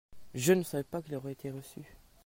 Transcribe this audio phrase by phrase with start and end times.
[0.33, 1.81] JE ne savais pas qu'il aurait été reçu.